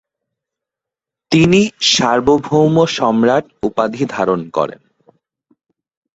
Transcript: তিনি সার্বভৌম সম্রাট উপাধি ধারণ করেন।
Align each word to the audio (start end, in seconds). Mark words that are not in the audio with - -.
তিনি 1.31 1.61
সার্বভৌম 1.93 2.75
সম্রাট 2.97 3.45
উপাধি 3.63 4.03
ধারণ 4.09 4.41
করেন। 4.49 4.81